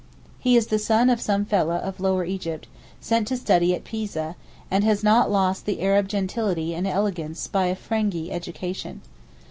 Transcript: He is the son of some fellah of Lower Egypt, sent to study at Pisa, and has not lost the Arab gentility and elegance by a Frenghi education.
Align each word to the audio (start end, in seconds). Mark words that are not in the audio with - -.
He 0.39 0.57
is 0.57 0.65
the 0.73 0.79
son 0.79 1.11
of 1.11 1.21
some 1.21 1.45
fellah 1.45 1.77
of 1.77 1.99
Lower 1.99 2.25
Egypt, 2.25 2.65
sent 2.99 3.27
to 3.27 3.37
study 3.37 3.75
at 3.75 3.83
Pisa, 3.83 4.35
and 4.71 4.83
has 4.83 5.03
not 5.03 5.29
lost 5.29 5.67
the 5.67 5.79
Arab 5.79 6.07
gentility 6.07 6.73
and 6.73 6.87
elegance 6.87 7.45
by 7.45 7.67
a 7.67 7.75
Frenghi 7.75 8.31
education. 8.31 9.01